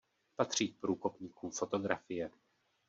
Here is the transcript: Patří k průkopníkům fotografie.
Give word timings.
Patří 0.35 0.73
k 0.73 0.79
průkopníkům 0.79 1.51
fotografie. 1.51 2.31